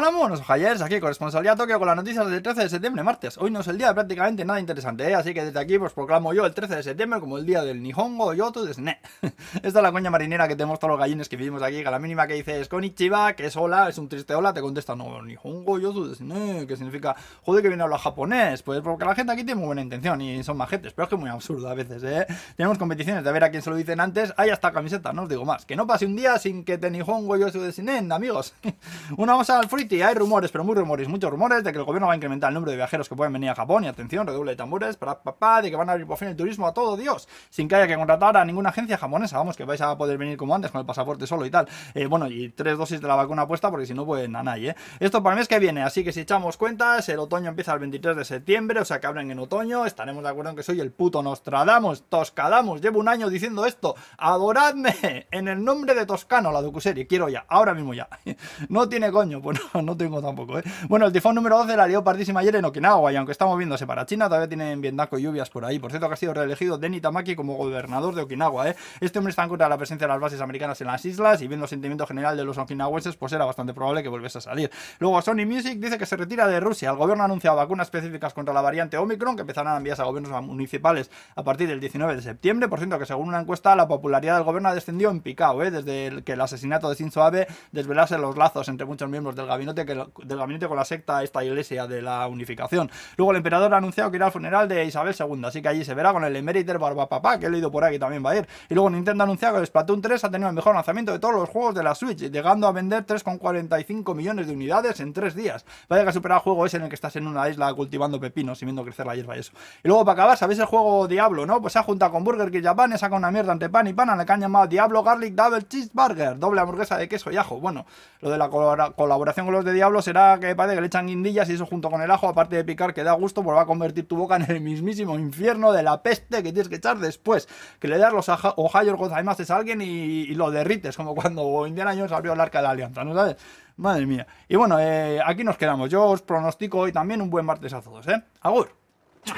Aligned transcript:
Hola, 0.00 0.10
buenos 0.10 0.38
ojallers, 0.38 0.80
aquí 0.80 1.00
corresponsalía 1.00 1.56
Tokio 1.56 1.76
con 1.76 1.88
las 1.88 1.96
noticias 1.96 2.30
del 2.30 2.40
13 2.40 2.62
de 2.62 2.68
septiembre, 2.68 3.02
martes. 3.02 3.36
Hoy 3.36 3.50
no 3.50 3.58
es 3.58 3.66
el 3.66 3.78
día 3.78 3.88
de 3.88 3.94
prácticamente 3.94 4.44
nada 4.44 4.60
interesante, 4.60 5.08
¿eh? 5.08 5.16
así 5.16 5.34
que 5.34 5.44
desde 5.44 5.58
aquí 5.58 5.76
pues 5.76 5.92
proclamo 5.92 6.32
yo 6.32 6.46
el 6.46 6.54
13 6.54 6.76
de 6.76 6.82
septiembre 6.84 7.18
como 7.18 7.36
el 7.36 7.44
día 7.44 7.62
del 7.62 7.82
Nihongo 7.82 8.32
Yoto 8.32 8.64
Desne. 8.64 9.00
Esta 9.54 9.66
es 9.66 9.74
la 9.74 9.90
coña 9.90 10.08
marinera 10.08 10.46
que 10.46 10.54
tenemos 10.54 10.78
todos 10.78 10.92
los 10.92 11.00
gallines 11.00 11.28
que 11.28 11.36
vivimos 11.36 11.62
aquí, 11.62 11.82
que 11.82 11.88
a 11.88 11.90
la 11.90 11.98
mínima 11.98 12.28
que 12.28 12.34
dices 12.34 12.68
Konichiwa, 12.68 13.32
que 13.32 13.46
es 13.46 13.56
hola, 13.56 13.88
es 13.88 13.98
un 13.98 14.08
triste 14.08 14.36
hola, 14.36 14.54
te 14.54 14.60
contesta 14.60 14.94
no, 14.94 15.20
Nihongo 15.20 15.80
Yoto 15.80 16.06
Desne, 16.06 16.64
que 16.68 16.76
significa 16.76 17.16
joder 17.42 17.62
que 17.62 17.68
viene 17.68 17.82
a 17.82 17.86
hablar 17.86 17.98
japonés, 17.98 18.62
pues 18.62 18.80
porque 18.82 19.04
la 19.04 19.16
gente 19.16 19.32
aquí 19.32 19.42
tiene 19.42 19.56
muy 19.56 19.66
buena 19.66 19.82
intención 19.82 20.20
y 20.20 20.44
son 20.44 20.58
majetes, 20.58 20.92
pero 20.92 21.06
es 21.06 21.08
que 21.08 21.16
es 21.16 21.20
muy 21.20 21.30
absurdo 21.30 21.68
a 21.68 21.74
veces, 21.74 22.04
¿eh? 22.04 22.24
Tenemos 22.56 22.78
competiciones 22.78 23.24
de 23.24 23.32
ver 23.32 23.42
a 23.42 23.50
quién 23.50 23.62
se 23.62 23.70
lo 23.70 23.74
dicen 23.74 23.98
antes, 23.98 24.32
hay 24.36 24.50
hasta 24.50 24.70
camiseta, 24.70 25.12
no 25.12 25.24
os 25.24 25.28
digo 25.28 25.44
más, 25.44 25.66
que 25.66 25.74
no 25.74 25.88
pase 25.88 26.06
un 26.06 26.14
día 26.14 26.38
sin 26.38 26.64
que 26.64 26.78
te 26.78 26.88
Nihongo 26.88 27.36
Yoto 27.36 27.60
Desne, 27.60 28.06
amigos. 28.14 28.54
Una 29.16 29.32
cosa 29.32 29.58
al 29.58 29.68
friti, 29.88 30.02
hay 30.02 30.14
rumores, 30.14 30.50
pero 30.50 30.64
muy 30.64 30.74
rumores, 30.74 31.08
muchos 31.08 31.30
rumores 31.30 31.64
de 31.64 31.72
que 31.72 31.78
el 31.78 31.84
gobierno 31.84 32.06
va 32.08 32.12
a 32.12 32.16
incrementar 32.16 32.50
el 32.50 32.54
número 32.54 32.70
de 32.70 32.76
viajeros 32.76 33.08
que 33.08 33.16
pueden 33.16 33.32
venir 33.32 33.50
a 33.50 33.54
Japón 33.54 33.84
y 33.84 33.88
atención, 33.88 34.26
redoble 34.26 34.52
de 34.52 34.56
tambores, 34.56 34.96
para 34.96 35.22
papá, 35.22 35.62
de 35.62 35.70
que 35.70 35.76
van 35.76 35.88
a 35.88 35.92
abrir 35.92 36.06
por 36.06 36.18
fin 36.18 36.28
el 36.28 36.36
turismo 36.36 36.66
a 36.66 36.74
todo 36.74 36.96
Dios, 36.96 37.28
sin 37.48 37.68
que 37.68 37.76
haya 37.76 37.86
que 37.86 37.96
contratar 37.96 38.36
a 38.36 38.44
ninguna 38.44 38.70
agencia 38.70 38.98
japonesa, 38.98 39.38
vamos, 39.38 39.56
que 39.56 39.64
vais 39.64 39.80
a 39.80 39.96
poder 39.96 40.18
venir 40.18 40.36
como 40.36 40.54
antes 40.54 40.70
con 40.70 40.80
el 40.80 40.86
pasaporte 40.86 41.26
solo 41.26 41.46
y 41.46 41.50
tal. 41.50 41.68
Eh, 41.94 42.06
bueno, 42.06 42.26
y 42.28 42.50
tres 42.50 42.76
dosis 42.76 43.00
de 43.00 43.08
la 43.08 43.14
vacuna 43.14 43.46
puesta 43.48 43.70
porque 43.70 43.86
si 43.86 43.94
no, 43.94 44.04
pues 44.04 44.26
a 44.26 44.42
nadie, 44.42 44.70
¿eh? 44.70 44.76
Esto 45.00 45.22
para 45.22 45.34
el 45.34 45.40
mes 45.40 45.48
que 45.48 45.58
viene, 45.58 45.82
así 45.82 46.04
que 46.04 46.12
si 46.12 46.20
echamos 46.20 46.56
cuentas, 46.56 47.08
el 47.08 47.18
otoño 47.18 47.48
empieza 47.48 47.72
el 47.72 47.78
23 47.80 48.16
de 48.16 48.24
septiembre, 48.24 48.80
o 48.80 48.84
sea 48.84 49.00
que 49.00 49.06
abren 49.06 49.30
en 49.30 49.38
otoño, 49.38 49.86
estaremos 49.86 50.22
de 50.22 50.28
acuerdo 50.28 50.50
en 50.50 50.56
que 50.56 50.62
soy 50.62 50.80
el 50.80 50.92
puto 50.92 51.22
Nostradamus, 51.22 52.02
Toscadamus, 52.08 52.80
llevo 52.80 53.00
un 53.00 53.08
año 53.08 53.30
diciendo 53.30 53.64
esto, 53.64 53.94
adoradme 54.18 55.26
en 55.30 55.48
el 55.48 55.64
nombre 55.64 55.94
de 55.94 56.04
Toscano, 56.04 56.52
la 56.52 56.60
docuserie, 56.60 57.06
quiero 57.06 57.28
ya, 57.28 57.46
ahora 57.48 57.74
mismo 57.74 57.94
ya. 57.94 58.08
No 58.68 58.88
tiene 58.88 59.10
coño, 59.10 59.40
pues 59.40 59.58
no, 59.82 59.96
tengo 59.96 60.22
tampoco, 60.22 60.58
¿eh? 60.58 60.62
Bueno, 60.88 61.06
el 61.06 61.12
tifón 61.12 61.34
número 61.34 61.58
12 61.58 61.76
la 61.76 61.86
lió 61.86 62.02
pardísima 62.04 62.40
ayer 62.40 62.56
en 62.56 62.64
Okinawa 62.64 63.12
y 63.12 63.16
aunque 63.16 63.32
estamos 63.32 63.56
viéndose 63.56 63.86
para 63.86 64.06
China, 64.06 64.26
todavía 64.26 64.48
tienen 64.48 64.80
viendaco 64.80 65.18
y 65.18 65.22
lluvias 65.22 65.50
por 65.50 65.64
ahí. 65.64 65.78
Por 65.78 65.90
cierto, 65.90 66.08
que 66.08 66.14
ha 66.14 66.16
sido 66.16 66.34
reelegido 66.34 66.78
Denny 66.78 67.00
Tamaki 67.00 67.36
como 67.36 67.54
gobernador 67.54 68.14
de 68.14 68.22
Okinawa, 68.22 68.70
¿eh? 68.70 68.76
Este 69.00 69.18
hombre 69.18 69.30
está 69.30 69.42
en 69.42 69.48
contra 69.48 69.66
de 69.66 69.70
la 69.70 69.76
presencia 69.76 70.06
de 70.06 70.12
las 70.12 70.20
bases 70.20 70.40
americanas 70.40 70.80
en 70.80 70.86
las 70.86 71.04
islas 71.04 71.40
y 71.42 71.48
viendo 71.48 71.64
el 71.64 71.70
sentimiento 71.70 72.06
general 72.06 72.36
de 72.36 72.44
los 72.44 72.58
okinawenses, 72.58 73.16
pues 73.16 73.32
era 73.32 73.44
bastante 73.44 73.74
probable 73.74 74.02
que 74.02 74.08
volviese 74.08 74.38
a 74.38 74.40
salir. 74.40 74.70
Luego 74.98 75.20
Sony 75.22 75.46
Music 75.46 75.78
dice 75.78 75.98
que 75.98 76.06
se 76.06 76.16
retira 76.16 76.46
de 76.46 76.60
Rusia. 76.60 76.90
El 76.90 76.96
gobierno 76.96 77.22
ha 77.22 77.26
anunciado 77.26 77.56
vacunas 77.56 77.86
específicas 77.86 78.34
contra 78.34 78.54
la 78.54 78.60
variante 78.60 78.96
Omicron 78.96 79.36
que 79.36 79.42
empezarán 79.42 79.74
a 79.74 79.76
enviarse 79.76 80.02
a 80.02 80.06
gobiernos 80.06 80.42
municipales 80.42 81.10
a 81.36 81.42
partir 81.42 81.68
del 81.68 81.80
19 81.80 82.16
de 82.16 82.22
septiembre. 82.22 82.68
Por 82.68 82.78
cierto, 82.78 82.98
que 82.98 83.06
según 83.06 83.28
una 83.28 83.40
encuesta, 83.40 83.74
la 83.76 83.88
popularidad 83.88 84.36
del 84.36 84.44
gobierno 84.44 84.68
ha 84.68 84.74
descendido 84.74 85.10
en 85.10 85.20
picado, 85.20 85.62
¿eh? 85.62 85.70
Desde 85.70 86.22
que 86.22 86.32
el 86.32 86.40
asesinato 86.40 86.88
de 86.88 86.96
Shinzo 86.96 87.22
Abe 87.22 87.46
desvelase 87.72 88.18
los 88.18 88.36
lazos 88.36 88.68
entre 88.68 88.86
muchos 88.86 89.08
miembros 89.08 89.36
del 89.36 89.46
gabinete, 89.46 89.57
que, 89.58 90.24
del 90.24 90.38
gabinete 90.38 90.68
con 90.68 90.76
la 90.76 90.84
secta 90.84 91.22
esta 91.22 91.44
iglesia 91.44 91.86
de 91.86 92.02
la 92.02 92.26
unificación. 92.26 92.90
Luego 93.16 93.32
el 93.32 93.38
emperador 93.38 93.72
ha 93.74 93.78
anunciado 93.78 94.10
que 94.10 94.16
irá 94.16 94.26
al 94.26 94.32
funeral 94.32 94.68
de 94.68 94.84
Isabel 94.84 95.14
II, 95.18 95.42
así 95.44 95.62
que 95.62 95.68
allí 95.68 95.84
se 95.84 95.94
verá 95.94 96.12
con 96.12 96.24
el 96.24 96.34
Emeriter 96.36 96.78
Barbapapá, 96.78 97.38
que 97.38 97.46
he 97.46 97.50
leído 97.50 97.70
por 97.70 97.84
ahí 97.84 97.94
que 97.94 97.98
también 97.98 98.24
va 98.24 98.30
a 98.30 98.36
ir. 98.36 98.48
Y 98.68 98.74
luego 98.74 98.90
Nintendo 98.90 99.22
ha 99.22 99.26
anunciado 99.26 99.60
que 99.60 99.66
Splatoon 99.66 100.00
3 100.00 100.24
ha 100.24 100.30
tenido 100.30 100.48
el 100.48 100.54
mejor 100.54 100.74
lanzamiento 100.74 101.12
de 101.12 101.18
todos 101.18 101.34
los 101.34 101.48
juegos 101.48 101.74
de 101.74 101.82
la 101.82 101.94
Switch, 101.94 102.30
llegando 102.30 102.66
a 102.66 102.72
vender 102.72 103.04
3,45 103.06 104.14
millones 104.14 104.46
de 104.46 104.52
unidades 104.52 105.00
en 105.00 105.12
3 105.12 105.34
días. 105.34 105.64
Vaya 105.88 106.04
que 106.04 106.12
superar 106.12 106.36
el 106.36 106.42
juego 106.42 106.66
ese 106.66 106.76
en 106.76 106.84
el 106.84 106.88
que 106.88 106.94
estás 106.94 107.16
en 107.16 107.26
una 107.26 107.48
isla 107.48 107.72
cultivando 107.74 108.20
pepinos 108.20 108.62
y 108.62 108.64
viendo 108.64 108.84
crecer 108.84 109.06
la 109.06 109.14
hierba 109.14 109.36
y 109.36 109.40
eso. 109.40 109.52
Y 109.82 109.88
luego 109.88 110.04
para 110.04 110.14
acabar, 110.14 110.36
¿sabéis 110.36 110.58
el 110.60 110.66
juego 110.66 111.08
Diablo, 111.08 111.46
no? 111.46 111.60
Pues 111.60 111.72
se 111.72 111.78
ha 111.78 111.82
juntado 111.82 112.12
con 112.12 112.24
Burger 112.24 112.50
King 112.50 112.62
Japan, 112.62 112.96
saca 112.98 113.16
una 113.16 113.30
mierda 113.30 113.52
entre 113.52 113.68
pan 113.68 113.86
y 113.86 113.92
pan, 113.92 114.16
le 114.16 114.24
que 114.24 114.32
han 114.32 114.40
llamado 114.40 114.66
Diablo 114.66 115.02
Garlic 115.02 115.34
Double 115.34 115.66
Cheeseburger, 115.66 116.38
doble 116.38 116.60
hamburguesa 116.60 116.96
de 116.96 117.08
queso 117.08 117.30
y 117.30 117.36
ajo. 117.36 117.60
Bueno, 117.60 117.86
lo 118.20 118.30
de 118.30 118.38
la 118.38 118.48
colaboración 118.48 119.46
con 119.48 119.54
los 119.54 119.64
de 119.64 119.72
Diablo 119.72 120.02
será 120.02 120.38
que 120.38 120.54
parece 120.54 120.74
que 120.74 120.82
le 120.82 120.88
echan 120.88 121.06
guindillas 121.06 121.48
y 121.48 121.54
eso 121.54 121.64
junto 121.64 121.88
con 121.90 122.02
el 122.02 122.10
ajo, 122.10 122.28
aparte 122.28 122.54
de 122.54 122.64
picar, 122.64 122.92
que 122.92 123.02
da 123.02 123.12
gusto, 123.12 123.42
pues 123.42 123.56
va 123.56 123.62
a 123.62 123.64
convertir 123.66 124.06
tu 124.06 124.14
boca 124.14 124.36
en 124.36 124.42
el 124.42 124.60
mismísimo 124.60 125.18
infierno 125.18 125.72
de 125.72 125.82
la 125.82 126.02
peste 126.02 126.42
que 126.42 126.52
tienes 126.52 126.68
que 126.68 126.74
echar 126.74 126.98
después. 126.98 127.48
Que 127.78 127.88
le 127.88 127.96
das 127.96 128.12
los 128.12 128.28
Ohio 128.28 128.96
Gozaimases 128.98 129.50
a 129.50 129.56
alguien 129.56 129.80
y, 129.80 129.86
y, 129.86 130.34
lo 130.34 130.50
derrites, 130.50 130.98
como 130.98 131.14
cuando 131.14 131.66
Indiana 131.66 131.94
Jones 131.94 132.12
abrió 132.12 132.34
el 132.34 132.40
arca 132.42 132.58
de 132.58 132.64
la 132.64 132.70
alianza, 132.72 133.04
¿no 133.04 133.14
sabes? 133.14 133.36
Madre 133.78 134.04
mía. 134.04 134.26
Y 134.48 134.56
bueno, 134.56 134.78
eh, 134.78 135.18
aquí 135.24 135.44
nos 135.44 135.56
quedamos. 135.56 135.88
Yo 135.88 136.04
os 136.04 136.20
pronostico 136.20 136.80
hoy 136.80 136.92
también 136.92 137.22
un 137.22 137.30
buen 137.30 137.46
martes 137.46 137.72
a 137.72 137.80
todos, 137.80 138.06
¿eh? 138.06 138.22
Agur. 138.42 138.87